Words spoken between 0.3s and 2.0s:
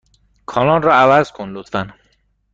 کانال را عوض کن، لطفا.